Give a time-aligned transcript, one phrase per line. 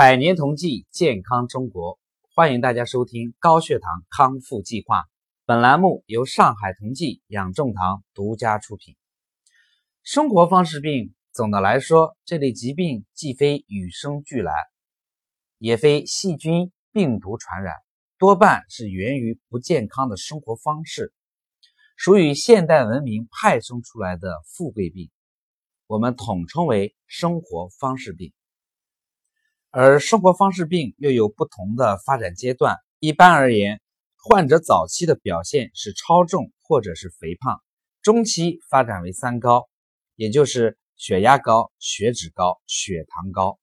[0.00, 1.98] 百年同济，健康中国，
[2.34, 5.04] 欢迎大家收听高血糖康复计划。
[5.44, 8.96] 本栏目由上海同济养正堂独家出品。
[10.02, 14.54] 生活方式病，总的来说，这类疾病既非与生俱来，
[15.58, 17.74] 也非细菌、病毒传染，
[18.16, 21.12] 多半是源于不健康的生活方式，
[21.94, 25.10] 属于现代文明派生出来的富贵病，
[25.86, 28.32] 我们统称为生活方式病。
[29.72, 32.76] 而生活方式病又有不同的发展阶段。
[32.98, 33.80] 一般而言，
[34.16, 37.62] 患者早期的表现是超重或者是肥胖，
[38.02, 39.68] 中期发展为三高，
[40.16, 43.60] 也就是血压高、血脂高、血糖高，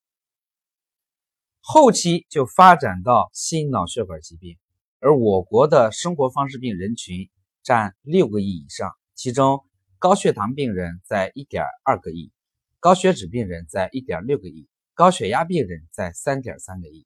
[1.60, 4.58] 后期就发展到心脑血管疾病。
[5.00, 7.30] 而我国的生活方式病人群
[7.64, 9.60] 占六个亿以上，其中
[10.00, 12.32] 高血糖病人在一点二个亿，
[12.80, 14.70] 高血脂病人在一点六个亿。
[14.98, 17.06] 高血压病人在三点三个亿，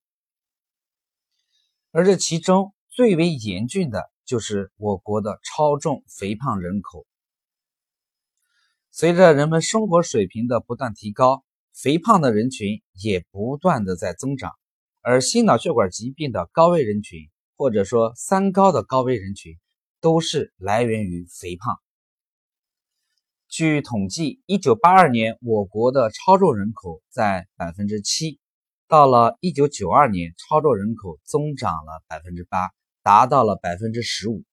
[1.92, 7.06] 而这其中最为严峻的就是我国的超重肥胖人口。
[8.92, 11.44] 随着人们生活水平的不断提高，
[11.74, 14.54] 肥胖的人群也不断的在增长，
[15.02, 19.60] 而心脑血管疾病的高危人群，或者说三高的高危人群，
[20.00, 21.78] 都是来源于肥胖。
[23.52, 28.40] 据统计，一九八二年我国的超重人口在百分之七，
[28.88, 32.70] 到了一九九二年，超重人口增长了百分之八，
[33.04, 34.46] 达到了百分之十五。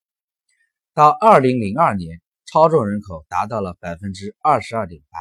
[0.94, 5.18] 到二零零二年，超重人口达到了百分之二十二点八。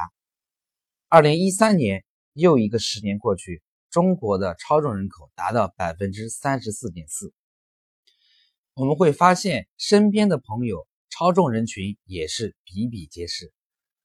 [1.08, 7.32] 二零一三年，又一个十年过去，中国的超重人口达到百分之三十四点四。
[8.74, 13.52] 我们会发现，身边的朋友超重人群也是比比皆是。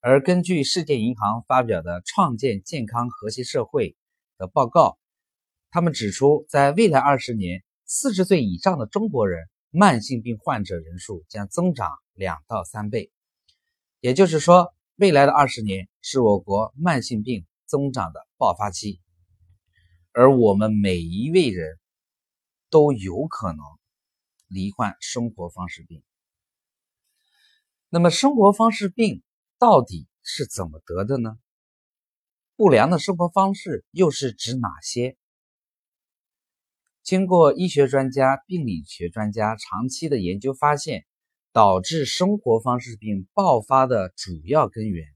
[0.05, 3.91] 而根据世界银行发表的《创建健康和谐社会》
[4.37, 4.99] 的报告，
[5.71, 13.13] 他们指出，在未来二十年，四十岁以上的中国人慢性病患者人数将增长两到三倍。
[14.01, 18.99] 也就是说，未来的二十年是我国慢性病增长的爆发期，
[20.11, 21.79] 而我们每一位人
[22.69, 23.59] 都有可能
[24.49, 26.03] 罹患生活方式病。
[27.87, 29.23] 那么，生活方式病。
[29.63, 31.39] 到底是怎么得的呢？
[32.57, 35.15] 不良的生活方式又是指哪些？
[37.01, 41.05] 经过医学专家、病理学专家长期的研究发现，
[41.53, 45.07] 导致生活方式病爆发的主要根源，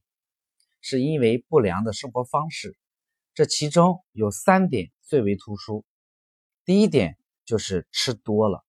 [0.79, 2.77] 是因为不良的生活方式。
[3.33, 5.83] 这其中有三点最为突出：
[6.63, 8.63] 第一点就是吃多了；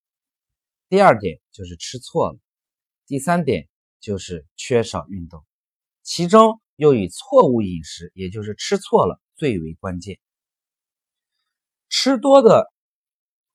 [0.88, 2.40] 第二点就是吃错了；
[3.06, 3.68] 第三点
[4.00, 5.44] 就是缺少运动。
[6.10, 10.18] 其中又以错误饮食，也就是吃错了最为关键。
[11.90, 12.72] 吃多的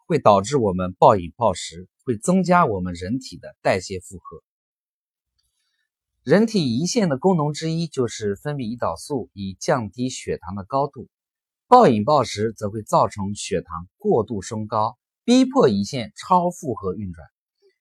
[0.05, 4.43] 会导致我们暴饮暴食，会增加我们人体的代谢负荷。
[6.21, 11.07] 人体胰腺的功能之一就是分泌胰岛素，以降低血糖的高度。
[11.67, 17.27] 暴饮暴食则会造成血糖过度升高，逼迫胰腺超负荷运转，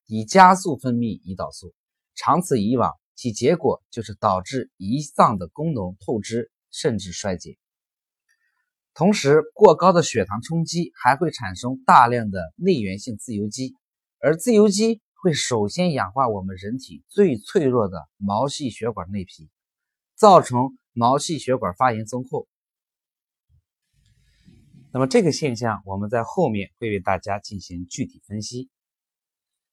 [0.06, 1.74] 以加速分泌胰岛素。
[2.14, 2.90] 长此以往。
[3.22, 7.56] 其结果就是导致胰脏的功能透支，甚至衰竭。
[8.94, 13.76] 同时，过高的血糖冲击还会产生大量的内源性自由基，
[14.18, 19.48] 而自由基会首先氧化我们人体最脆弱的毛细血管内皮，
[20.16, 22.48] 造成毛细血管发炎增厚。
[24.92, 28.68] 那么这个现象，我们在后面会为大家进行具体分析。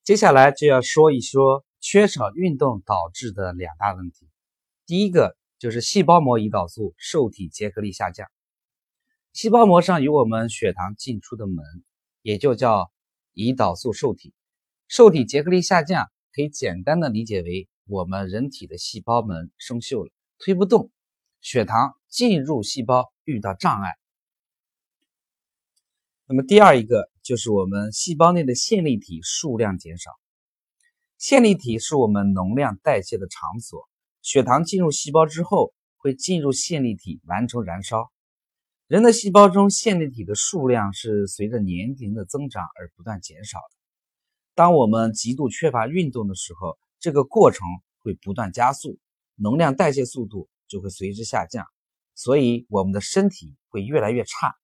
[0.03, 1.66] 接下来就要说一说。
[1.91, 4.29] 缺少运动导致的两大问题，
[4.85, 8.27] 第一个就是细胞膜胰岛素受体结合力下降。
[9.33, 11.66] 细胞膜上有我们血糖进出的门，
[12.22, 12.91] 也就叫
[13.33, 14.35] 胰岛素受体。
[14.88, 20.91] 受体结合力下降，可以简单的理解为我们人体的细胞门生锈了，推不动，
[21.41, 23.95] 血糖进入细胞遇到障碍。
[26.28, 30.11] 那么第二一个就是我们细胞内的线粒体数量减少。
[31.19, 33.89] 线粒体是我们能量代谢的场所，
[34.21, 38.09] 血糖进入细胞之后，会进入线粒体完成燃烧。
[38.87, 43.75] 人的细胞中线粒体的数量是随着年龄的增长而不断减少的。
[44.55, 47.67] 当我们极度缺乏运动的时候，这个过程
[47.97, 48.97] 会不断加速，
[49.35, 51.66] 能量代谢速度就会随之下降，
[52.16, 54.55] 所以我们的身体会越来越差，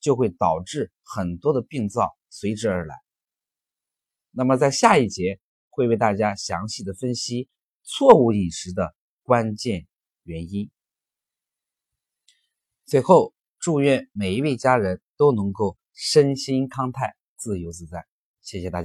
[0.00, 2.96] 就会导致很多的病灶随之而来。
[4.32, 5.38] 那么在下一节。
[5.76, 7.50] 会为大家详细的分析
[7.82, 9.86] 错误饮食的关键
[10.22, 10.70] 原因。
[12.86, 18.06] 最后，祝愿每一位家人都能够身心康泰、自由自在。
[18.40, 18.74] 谢谢大家。